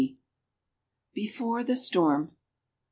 BEFORE 1.13 1.63
THE 1.63 1.75
STORM. 1.75 2.35